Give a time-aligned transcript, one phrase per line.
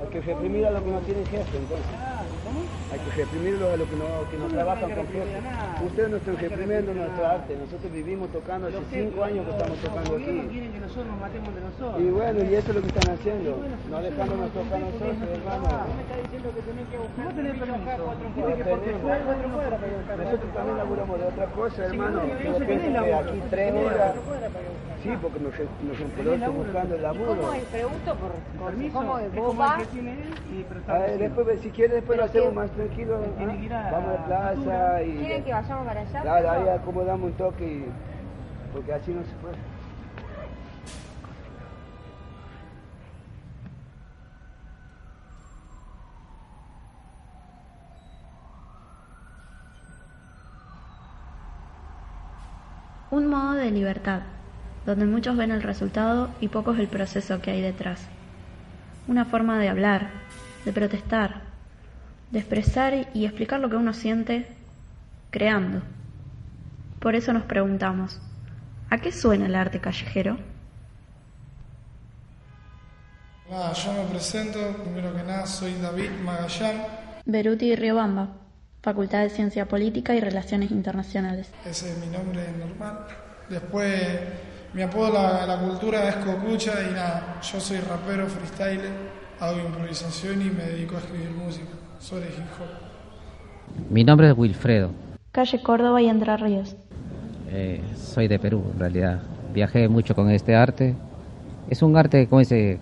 [0.00, 2.11] Hay que reprimir a los que no tienen jefe, entonces.
[2.90, 5.40] Hay que reprimir a los que no, que no trabajan con jefe.
[5.86, 7.56] Ustedes no están reprimiendo nuestro arte.
[7.56, 10.48] Nosotros vivimos tocando hace cinco años que estamos tocando aquí.
[10.50, 12.00] quieren que nosotros nos matemos de nosotros.
[12.02, 13.58] Y bueno, y eso es lo que están haciendo.
[13.90, 15.68] No dejándonos tocar a nosotros, hermano.
[17.22, 18.16] Vos tenés permiso.
[18.34, 19.12] Pero tenemos-
[20.18, 22.22] Nosotros también laburamos de otra cosa, hermano.
[22.22, 24.14] No que aquí tres horas.
[25.02, 27.36] Sí, porque nos, nos empezó buscando el laburo.
[27.36, 27.64] ¿Cómo es?
[27.64, 28.98] Pregunto por, Permiso.
[28.98, 29.26] cómo es.
[29.26, 29.88] Es ¿Vos vas?
[29.88, 30.00] que
[30.78, 33.20] está A ver, después, si quieres, después lo hacemos más tranquilo.
[33.20, 35.18] Vamos a la plaza y...
[35.18, 36.22] ¿Quieren que vayamos para allá?
[36.22, 37.86] Claro, ahí acomodamos un toque y...
[38.72, 39.56] Porque así no se puede.
[53.10, 54.22] Un modo de libertad,
[54.86, 58.08] donde muchos ven el resultado y pocos el proceso que hay detrás.
[59.06, 60.08] Una forma de hablar,
[60.64, 61.51] de protestar,
[62.32, 64.46] de expresar y explicar lo que uno siente
[65.30, 65.82] creando.
[66.98, 68.18] Por eso nos preguntamos,
[68.90, 70.38] ¿a qué suena el arte callejero?
[73.50, 76.86] Nada, yo me presento, primero que nada soy David Magallán,
[77.26, 78.30] Beruti Riobamba,
[78.82, 81.48] Facultad de Ciencia Política y Relaciones Internacionales.
[81.66, 83.06] ese es mi nombre normal.
[83.50, 84.18] Después
[84.72, 88.90] mi apodo la, la cultura es Cocucha y nada, yo soy rapero, freestyler,
[89.38, 91.68] hago improvisación y me dedico a escribir música
[92.02, 93.90] sobre hip hop.
[93.90, 94.90] Mi nombre es Wilfredo,
[95.30, 96.76] Calle Córdoba y Entre Ríos.
[97.50, 99.22] eh, soy de Perú en realidad.
[99.54, 100.94] Viajé mucho con este arte.
[101.70, 102.78] Es un arte, como dice,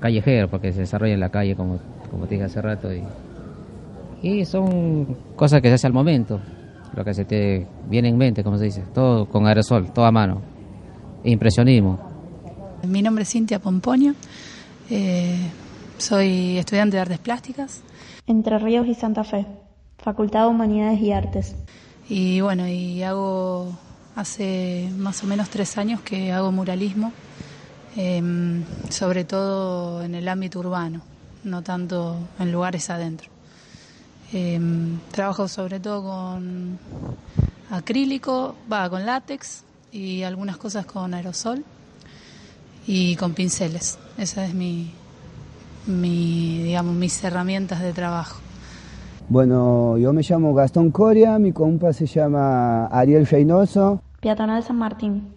[0.00, 1.78] callejero, porque se desarrolla en la calle, como,
[2.10, 2.88] como te dije hace rato.
[2.92, 3.02] Y,
[4.22, 6.40] y son cosas que se hace al momento,
[6.94, 8.84] lo que se te viene en mente, como se dice.
[8.94, 10.40] Todo con aerosol, todo a mano.
[11.24, 11.98] Impresionismo.
[12.86, 14.14] Mi nombre es Cintia Pomponio,
[14.90, 15.38] eh,
[15.98, 17.80] soy estudiante de artes plásticas
[18.26, 19.46] Entre Ríos y Santa Fe,
[19.98, 21.56] Facultad de Humanidades y Artes.
[22.08, 23.72] y bueno, y hago
[24.14, 27.12] hace más o menos tres años que hago muralismo,
[27.96, 31.02] em, sobre todo en el ámbito urbano,
[31.44, 33.28] no tanto en lugares adentro.
[34.32, 36.78] Em, trabajo sobre todo con
[37.70, 41.64] acrílico, va con látex y algunas cosas con aerosol
[42.86, 43.98] y con pinceles.
[44.18, 44.92] Esa es mi,
[45.86, 48.40] mi digamos, mis herramientas de trabajo.
[49.28, 55.28] Bueno, yo me llamo Gastón Coria, mi compa se llama Ariel Reynoso, Peatonal San Martín.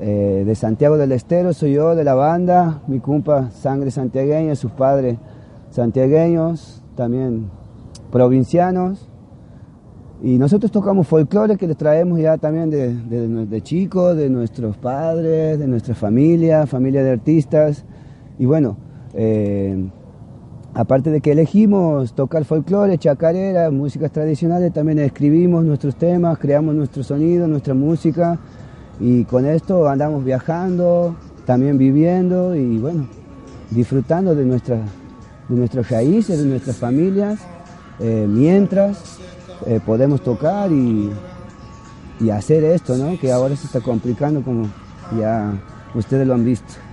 [0.00, 4.72] eh, de Santiago del Estero soy yo, de la banda, mi compa sangre santiagueña, sus
[4.72, 5.18] padres
[5.70, 7.48] santiagueños, también
[8.10, 9.08] provincianos.
[10.22, 14.76] Y nosotros tocamos folclore que les traemos ya también de, de, de chicos, de nuestros
[14.78, 17.84] padres, de nuestra familia, familia de artistas.
[18.38, 18.78] Y bueno,
[19.16, 19.88] eh,
[20.74, 27.02] aparte de que elegimos tocar folclore, chacarera, músicas tradicionales, también escribimos nuestros temas, creamos nuestro
[27.02, 28.38] sonido, nuestra música.
[29.00, 31.16] Y con esto andamos viajando,
[31.46, 33.08] también viviendo y bueno,
[33.70, 34.76] disfrutando de, nuestra,
[35.48, 37.40] de nuestras raíces, de nuestras familias,
[37.98, 39.18] eh, mientras
[39.66, 41.10] eh, podemos tocar y,
[42.20, 43.18] y hacer esto, ¿no?
[43.18, 44.68] que ahora se está complicando como
[45.18, 45.52] ya
[45.94, 46.85] ustedes lo han visto.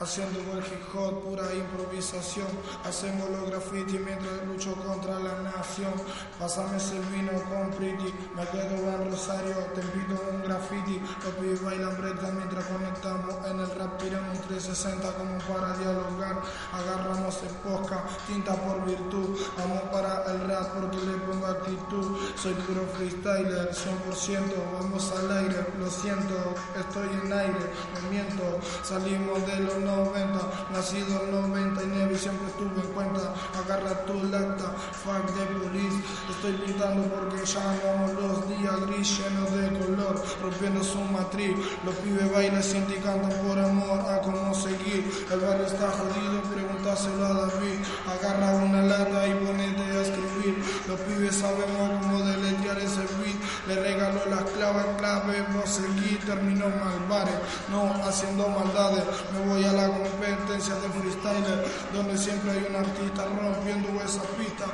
[0.00, 2.46] Haciendo el hip hop, pura improvisación.
[2.84, 5.92] Hacemos los graffiti mientras lucho contra la nación.
[6.38, 8.14] Pásame ese vino con pretty.
[8.36, 11.00] Me quedo en Rosario, te a un graffiti.
[11.24, 13.34] Los pibes bailan breakdance mientras conectamos.
[13.50, 16.42] En el rap tiramos un 360 como para dialogar.
[16.70, 19.38] Agarramos el posca, tinta por virtud.
[19.56, 22.18] Vamos para el rap porque le pongo actitud.
[22.36, 24.52] Soy puro freestyler, 100%.
[24.80, 26.34] Vamos al aire, lo siento,
[26.78, 27.72] estoy en aire.
[27.94, 28.44] No miento,
[28.84, 30.38] salimos de los 90,
[30.70, 33.32] nacido en 99 y siempre estuve en cuenta.
[33.64, 35.96] Agarra tu lacta, fuck de police.
[36.28, 41.56] Estoy pintando porque ya vamos los días gris llenos de color, rompiendo su matriz.
[41.84, 45.26] Los pibes bailan, sienten y cantan por amor a cómo seguir.
[45.30, 47.78] El barrio está jodido, pregúntaselo a David.
[48.06, 50.64] Agarra una lata y ponete a escribir.
[50.86, 53.38] Los pibes sabemos cómo deletrear ese beat.
[53.66, 57.38] Le regaló las claves, clave, vos seguí, terminó mal bares,
[57.70, 59.04] no haciendo maldades.
[59.32, 64.66] Me voy a la competencia de freestyler, donde siempre hay un artista rompiendo esa pista.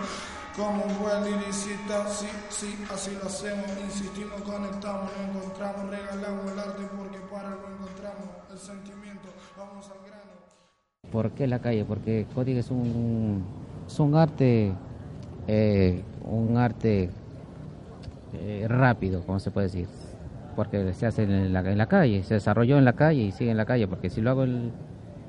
[0.57, 6.89] Como buen liricista, sí, sí, así lo hacemos, insistimos, conectamos, lo encontramos, regalamos el arte
[6.97, 9.29] porque para lo encontramos, el sentimiento,
[9.59, 11.11] vamos al grano.
[11.11, 11.85] ¿Por qué la calle?
[11.85, 13.45] Porque Código es un,
[13.87, 14.73] es un arte,
[15.49, 17.11] eh, un arte
[18.35, 19.89] eh, rápido, como se puede decir,
[20.55, 23.51] porque se hace en la, en la calle, se desarrolló en la calle y sigue
[23.51, 24.73] en la calle, porque si lo hago en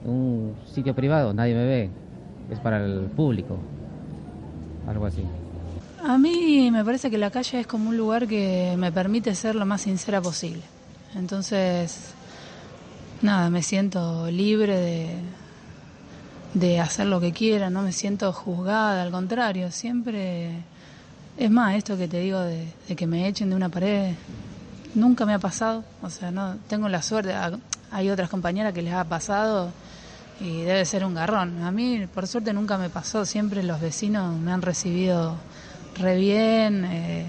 [0.06, 1.90] un sitio privado nadie me ve,
[2.52, 3.58] es para el público
[4.88, 5.24] algo así.
[6.04, 9.56] A mí me parece que la calle es como un lugar que me permite ser
[9.56, 10.62] lo más sincera posible.
[11.16, 12.15] Entonces,
[13.22, 15.16] nada, me siento libre de,
[16.54, 20.64] de hacer lo que quiera, no me siento juzgada, al contrario, siempre...
[21.38, 24.14] Es más, esto que te digo de, de que me echen de una pared,
[24.94, 27.34] nunca me ha pasado, o sea, no tengo la suerte,
[27.92, 29.72] hay otras compañeras que les ha pasado
[30.40, 31.64] y debe ser un garrón.
[31.64, 33.26] A mí, por suerte, nunca me pasó.
[33.26, 35.36] Siempre los vecinos me han recibido
[35.98, 36.86] re bien.
[36.86, 37.26] Eh,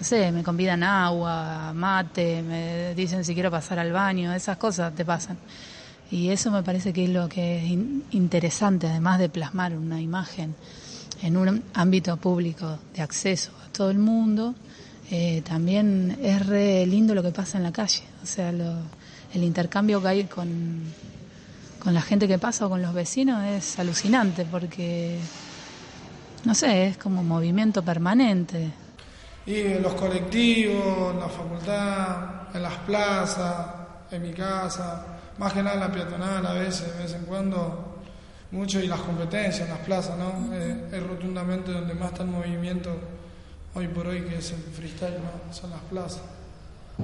[0.00, 4.94] no sé, me convidan agua, mate, me dicen si quiero pasar al baño, esas cosas
[4.94, 5.36] te pasan.
[6.10, 7.70] Y eso me parece que es lo que es
[8.12, 10.54] interesante, además de plasmar una imagen
[11.22, 14.54] en un ámbito público de acceso a todo el mundo.
[15.10, 18.72] Eh, también es re lindo lo que pasa en la calle, o sea, lo,
[19.34, 20.94] el intercambio que hay con,
[21.78, 25.18] con la gente que pasa o con los vecinos es alucinante porque,
[26.46, 28.70] no sé, es como movimiento permanente.
[29.50, 33.66] Y en los colectivos, en la facultad, en las plazas,
[34.08, 35.04] en mi casa,
[35.38, 37.96] más que nada en la peatonal a veces, de vez en cuando,
[38.52, 40.54] mucho, y las competencias en las plazas, ¿no?
[40.54, 42.90] Eh, es rotundamente donde más está el movimiento
[43.74, 45.52] hoy por hoy, que es el freestyle, ¿no?
[45.52, 46.22] Son las plazas.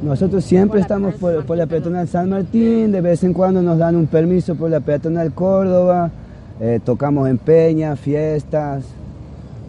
[0.00, 4.06] Nosotros siempre estamos por, la peatonal San Martín, de vez en cuando nos dan un
[4.06, 6.12] permiso por la peatonal Córdoba,
[6.60, 8.84] eh, tocamos en peñas, fiestas,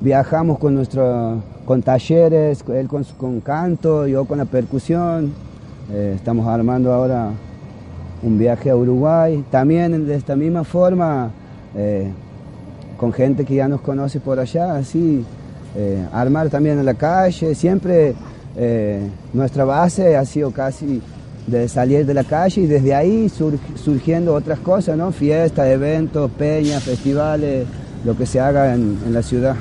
[0.01, 5.33] viajamos con nuestro, con talleres, él con, canto, yo con la percusión.
[5.91, 7.31] Eh, estamos armando ahora
[8.21, 11.31] un viaje a Uruguay, también de esta misma forma,
[11.75, 12.11] eh,
[12.97, 15.23] con gente que ya nos conoce por allá, así,
[16.11, 18.15] armar también en la calle, siempre
[18.59, 20.99] eh, nuestra base ha sido casi
[21.45, 25.11] de salir de la calle y desde ahí surgiendo otras cosas, ¿no?
[25.11, 27.67] Fiestas, eventos, peñas, festivales,
[28.03, 29.55] lo que se haga en la ciudad.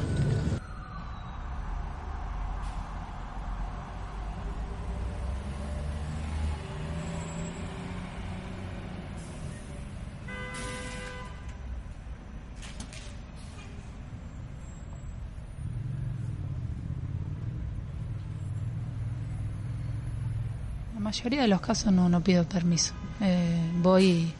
[21.16, 22.92] Mayoría de los casos no, no pido permiso.
[23.22, 24.30] Eh, voy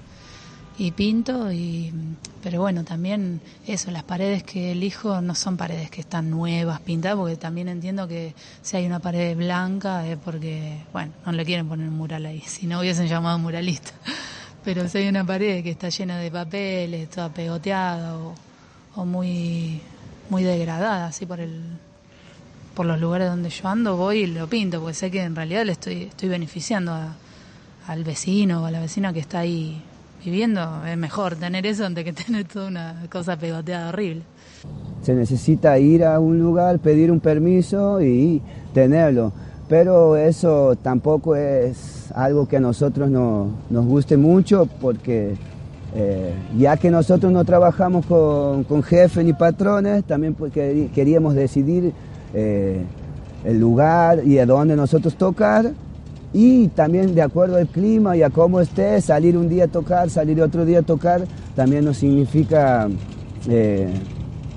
[0.77, 1.91] y, pinto, y,
[2.43, 7.17] pero bueno, también eso, las paredes que elijo no son paredes que están nuevas, pintadas,
[7.17, 11.67] porque también entiendo que si hay una pared blanca es porque, bueno, no le quieren
[11.67, 13.93] poner un mural ahí, si no hubiesen llamado muralista.
[14.63, 18.35] Pero si hay una pared que está llena de papeles, toda pegoteada o,
[18.97, 19.81] o muy,
[20.29, 21.79] muy degradada, así por el,
[22.77, 25.65] por los lugares donde yo ando, voy y lo pinto, porque sé que en realidad
[25.65, 26.93] le estoy, estoy beneficiando
[27.89, 29.83] al vecino o a la vecina que está ahí
[30.23, 30.85] viviendo.
[30.87, 34.23] Es mejor tener eso antes que tener toda una cosa pegoteada horrible.
[35.03, 38.43] Se necesita ir a un lugar, pedir un permiso y
[38.75, 39.33] tenerlo.
[39.69, 45.35] Pero eso tampoco es algo que a nosotros no, nos guste mucho porque
[45.95, 51.95] eh, ya que nosotros no trabajamos con, con jefes ni patrones, también porque queríamos decidir
[52.39, 52.85] eh,
[53.47, 55.73] el lugar y a dónde nosotros tocar
[56.35, 60.11] y también de acuerdo al clima y a cómo esté, salir un día a tocar,
[60.11, 61.25] salir otro día a tocar,
[61.55, 62.89] también nos significa
[63.49, 63.89] eh,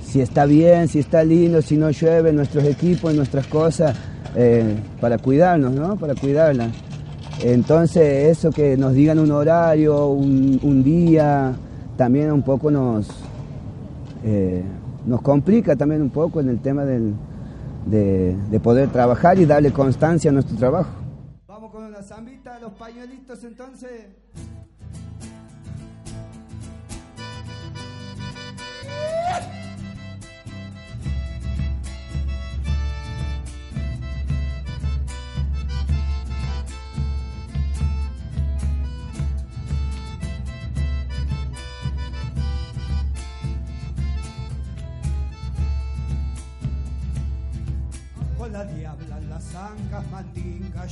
[0.03, 3.95] si está bien, si está lindo, si no llueve, nuestros equipos, nuestras cosas,
[4.35, 5.95] eh, para cuidarnos, ¿no?
[5.95, 6.71] Para cuidarlas.
[7.41, 11.53] Entonces eso que nos digan un horario, un, día,
[11.95, 13.07] también un poco nos,
[15.05, 17.13] nos complica también un poco en el tema del,
[17.85, 20.89] de, poder trabajar y darle constancia a nuestro trabajo.
[21.47, 24.07] Vamos con una zambita, los pañuelitos entonces.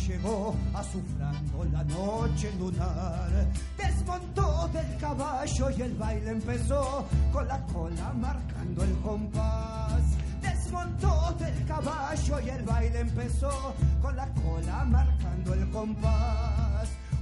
[0.07, 3.29] Llegó azufrando la noche lunar.
[3.77, 10.01] Desmontó del caballo y el baile empezó con la cola marcando el compás.
[10.41, 16.66] Desmontó del caballo y el baile empezó con la cola marcando el compás.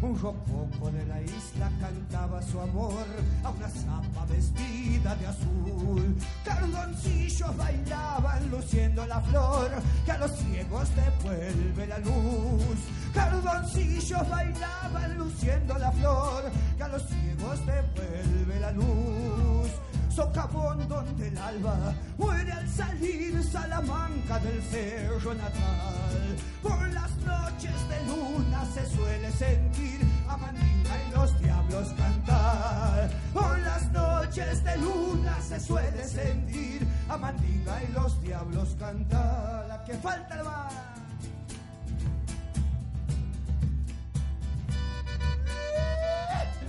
[0.01, 3.05] Un rococo de la isla cantaba su amor
[3.43, 6.15] a una zapa vestida de azul.
[6.43, 9.71] Cardoncillos bailaban luciendo la flor
[10.03, 12.77] que a los ciegos devuelve la luz.
[13.13, 19.34] Cardoncillos bailaban luciendo la flor que a los ciegos devuelve la luz
[20.15, 26.37] socavón donde el alba muere al salir Salamanca del cerro natal.
[26.63, 33.09] Por las noches de luna se suele sentir a Mandinga y los diablos cantar.
[33.33, 39.65] Por las noches de luna se suele sentir a Mandinga y los diablos cantar.
[39.67, 40.94] La que falta el mar.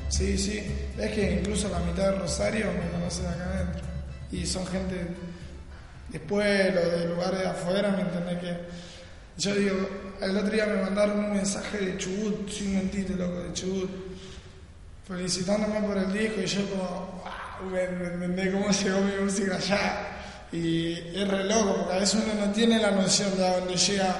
[0.09, 0.63] Sí, sí,
[0.99, 3.83] es que incluso la mitad de Rosario me conoce de acá adentro.
[4.31, 4.95] Y son gente
[6.09, 8.39] de pueblo, de lugares de afuera, ¿me entendés?
[8.39, 8.57] Que
[9.39, 9.89] yo digo,
[10.21, 13.91] el otro día me mandaron un mensaje de Chubut, sin mentirte, loco, de Chubut,
[15.07, 17.23] felicitándome por el disco y yo como,
[17.61, 20.09] wow, ¿me entendés cómo llegó mi música allá?
[20.53, 23.77] Y es re loco, porque a veces uno no tiene la noción de a dónde
[23.77, 24.17] llega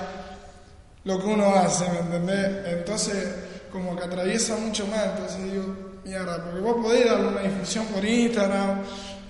[1.05, 2.67] lo que uno hace, ¿me entendés?
[2.67, 3.46] Entonces,
[3.77, 5.65] como que atraviesa mucho más, entonces digo,
[6.05, 8.83] mierda, porque vos podés dar una difusión por Instagram,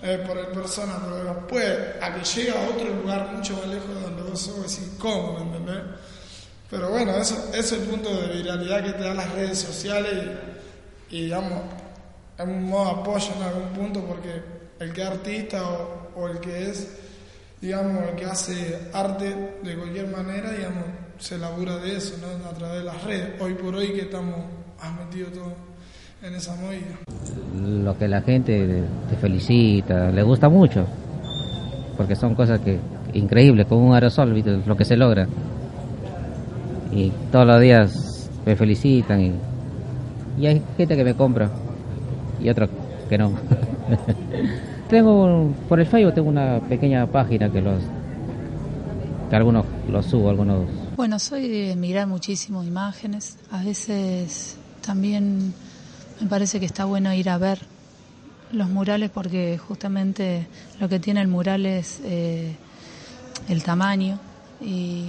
[0.03, 1.65] eh, por el persona, pero después
[2.01, 5.33] a que llegue a otro lugar mucho más lejos de donde vos sos, ¿cómo?
[5.33, 5.83] ¿Me entendés?
[6.71, 10.13] Pero bueno, eso, eso es el punto de viralidad que te dan las redes sociales
[11.11, 11.63] y, digamos,
[12.39, 14.43] es un modo apoyo en algún punto porque
[14.79, 15.63] el que es artista
[16.15, 16.89] o el que es,
[17.61, 20.85] digamos, el que hace arte de cualquier manera, digamos,
[21.19, 22.49] se labura de eso, ¿no?
[22.49, 23.41] A través de las redes.
[23.41, 24.35] Hoy por hoy que estamos,
[24.81, 25.53] has metido todo
[26.23, 26.99] en esa movida.
[27.85, 30.87] Lo que la gente te felicita, le gusta mucho,
[31.97, 32.79] porque son cosas que
[33.15, 34.61] increíbles, como un aerosol, ¿viste?
[34.65, 35.27] lo que se logra.
[36.93, 39.33] Y todos los días me felicitan y,
[40.39, 41.51] y hay gente que me compra
[42.41, 42.71] y otros
[43.09, 43.33] que no.
[44.89, 47.83] tengo por el Facebook tengo una pequeña página que los
[49.29, 53.37] que algunos los subo, algunos Bueno, soy de mirar muchísimo imágenes.
[53.51, 55.53] A veces también
[56.23, 57.61] me parece que está bueno ir a ver
[58.51, 60.47] los murales porque justamente
[60.81, 62.57] lo que tiene el mural es eh,
[63.51, 64.19] el tamaño
[64.63, 65.05] y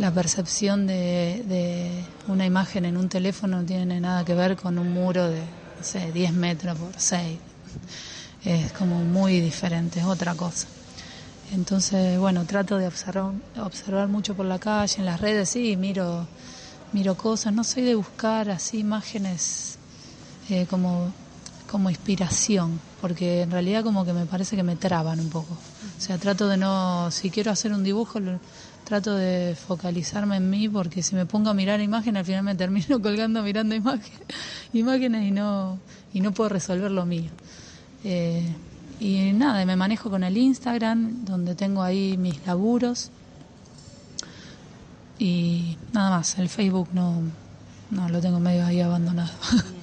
[0.00, 4.76] la percepción de, de, una imagen en un teléfono no tiene nada que ver con
[4.76, 7.38] un muro de, no sé, 10 metros por 6.
[8.44, 10.66] Es como muy diferente, es otra cosa.
[11.54, 16.26] Entonces, bueno, trato de observar, mucho por la calle, en las redes, sí, miro,
[16.92, 17.52] miro cosas.
[17.52, 19.78] No soy de buscar así imágenes
[20.50, 21.12] eh, como,
[21.70, 25.56] como inspiración, porque en realidad como que me parece que me traban un poco.
[25.96, 28.18] O sea, trato de no, si quiero hacer un dibujo,
[28.82, 32.56] trato de focalizarme en mí, porque si me pongo a mirar imágenes, al final me
[32.56, 34.18] termino colgando mirando imágenes,
[34.72, 35.78] imágenes y no,
[36.12, 37.30] y no puedo resolver lo mío.
[38.02, 38.44] Eh,
[39.00, 43.10] y nada, me manejo con el Instagram, donde tengo ahí mis laburos.
[45.18, 47.22] Y nada más, el Facebook no,
[47.90, 49.30] no lo tengo medio ahí abandonado.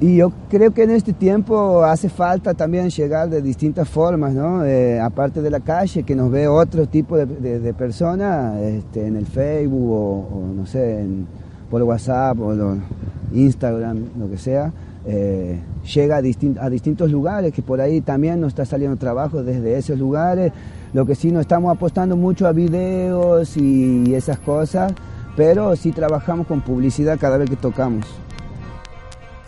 [0.00, 4.64] Y yo creo que en este tiempo hace falta también llegar de distintas formas, ¿no?
[4.64, 9.08] Eh, aparte de la calle, que nos ve otro tipo de, de, de personas este,
[9.08, 11.26] en el Facebook o, no sé, en,
[11.68, 12.76] por WhatsApp o lo,
[13.34, 14.72] Instagram, lo que sea.
[15.10, 15.58] Eh,
[15.94, 19.78] llega a, distin a, distintos lugares, que por ahí también nos está saliendo trabajo desde
[19.78, 20.52] esos lugares.
[20.92, 24.92] Lo que sí no estamos apostando mucho a videos y esas cosas,
[25.34, 28.04] pero sí trabajamos con publicidad cada vez que tocamos.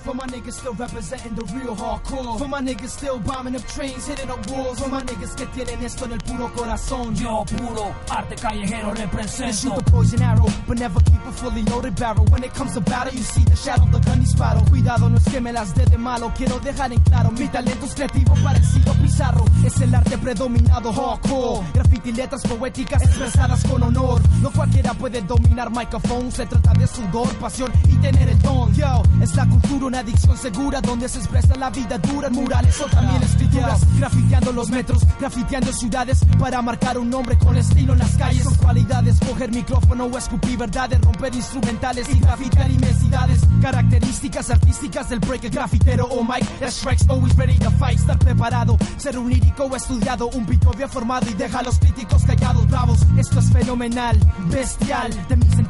[0.04, 2.38] For my niggas still representing the real hardcore.
[2.38, 4.80] For my niggas still bombing up trains, hitting up walls.
[4.80, 7.14] For my niggas que tienen esto en el puro corazón.
[7.14, 9.52] Yo puro arte callejero represento.
[9.52, 12.24] Shoot the poison arrow, but never keep a fully loaded barrel.
[12.30, 14.64] When it comes to battle, you see the shadow, the gun disparo.
[14.70, 16.32] Cuidado, no es que me las dé de malo.
[16.34, 19.44] Quiero dejar en claro, mi talento es creativo, parecido Pizarro.
[19.64, 21.66] Es el arte predominado hardcore.
[21.74, 24.22] Graffiti, letras poéticas expresadas con honor.
[24.40, 26.32] No cualquiera puede dominar microphone.
[26.32, 28.72] Se trata de sudor, pasión y tener el don.
[28.74, 32.80] Yo, es la cultura una adicción segura donde se expresa la vida dura en murales
[32.80, 33.80] o también escrituras.
[33.98, 38.44] Grafiteando los metros, grafiteando ciudades para marcar un nombre con estilo en las calles.
[38.44, 45.18] Son cualidades, coger micrófono o escupir verdades, romper instrumentales y grafitear inmensidades, características artísticas del
[45.18, 49.64] break, el grafitero o Mike, strikes always ready to fight, estar preparado, ser un lírico
[49.64, 53.50] o estudiado, un pito bien formado y deja a los críticos callados, bravos, esto es
[53.50, 54.16] fenomenal,
[54.52, 55.10] bestial,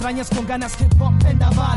[0.00, 1.12] entrañas con ganas hip hop.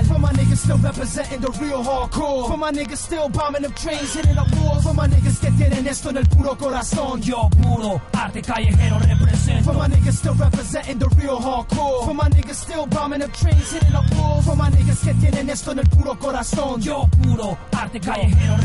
[0.08, 2.48] For my niggas still representing the real hardcore.
[2.48, 4.84] For my niggas still bombing up trains, hitting up walls.
[4.84, 7.22] For my niggas que tienen esto en el puro corazón.
[7.22, 9.63] Yo puro arte callejero represento.
[9.65, 12.06] For my niggas still representing the real hardcore.
[12.06, 14.46] For my niggas still bombing up trains, hitting up walls.
[14.46, 16.82] For my niggas que tienen esto en el puro corazón.
[16.82, 18.56] Yo puro arte callejero.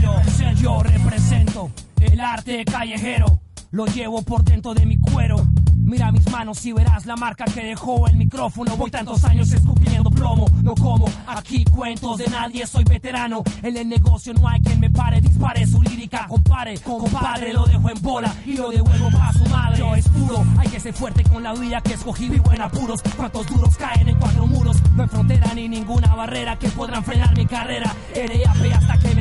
[0.55, 3.41] Yo represento el arte callejero.
[3.73, 5.45] Lo llevo por dentro de mi cuero.
[5.89, 8.77] Mira mis manos y verás la marca que dejó el micrófono.
[8.77, 10.45] Voy tantos años escupiendo plomo.
[10.63, 13.43] No como aquí cuentos de nadie, soy veterano.
[13.63, 15.23] En el negocio no hay quien me pare.
[15.23, 16.79] Dispare su lírica, compare.
[16.81, 19.79] Compadre, lo dejo en bola y lo devuelvo para su madre.
[19.79, 22.29] Yo es puro, hay que ser fuerte con la vida que escogí.
[22.29, 23.01] Vivo en apuros.
[23.17, 24.77] Cuantos duros caen en cuatro muros.
[24.95, 27.97] No hay frontera ni ninguna barrera que podrán frenar mi carrera.
[28.15, 29.15] RAP hasta que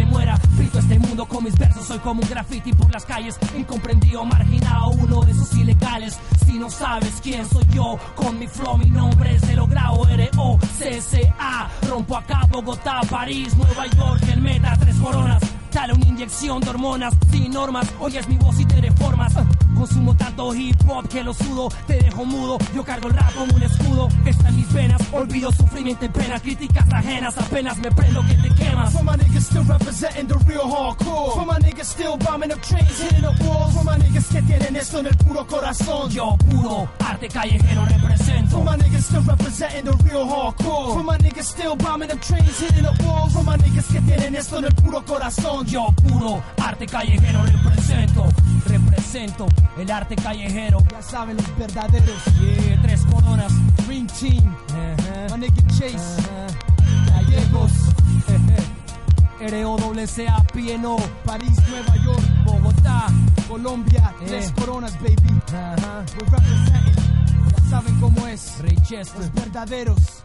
[1.26, 1.86] con mis versos.
[1.86, 3.38] Soy como un graffiti por las calles.
[3.58, 6.20] Incomprendido, marginado, uno de esos ilegales.
[6.46, 11.70] Si no sabes quién soy yo, con mi flow, mi nombre es el grado R-O-C-C-A.
[11.90, 15.42] Rompo acá Bogotá, París, Nueva York, el meta, tres coronas.
[15.72, 17.88] Dale una inyección de hormonas sin normas.
[18.00, 19.34] Oyes mi voz y te deformas.
[19.78, 22.58] Consumo tanto hip hop que lo sudo, te dejo mudo.
[22.74, 24.10] Yo cargo el rap como un escudo.
[24.26, 26.40] Está en mis venas, olvido sufrimiento y pena.
[26.40, 28.92] Críticas ajenas, apenas me prendo que te quemas.
[28.92, 31.34] For my niggas still representing the real hardcore.
[31.34, 33.74] For my niggas still bombing up trains, hitting up walls.
[33.76, 36.10] For my niggas que tienen esto en el puro corazón.
[36.10, 38.50] Yo puro arte callejero represento.
[38.50, 40.94] For my niggas still representing the real hardcore.
[40.94, 43.34] For my niggas still bombing up trains, hitting up walls.
[43.34, 45.68] For my niggas que tienen esto en el puro corazón.
[45.68, 48.26] Yo puro arte callejero represento.
[48.66, 50.80] Represento el arte callejero.
[50.92, 52.24] Ya saben los verdaderos.
[52.40, 53.52] Yeah, tres coronas.
[53.86, 54.56] Green Team.
[55.30, 56.22] My nigga Chase.
[57.12, 57.72] Gallegos.
[59.40, 60.98] R-O-C-A, PNO.
[61.26, 62.24] París, Nueva York.
[62.44, 63.08] Bogotá.
[63.48, 64.14] Colombia.
[64.26, 65.16] Tres coronas, baby.
[65.52, 66.96] We're representing.
[67.52, 68.60] Ya saben cómo es.
[68.60, 69.22] Rey Chester.
[69.22, 70.24] Los verdaderos.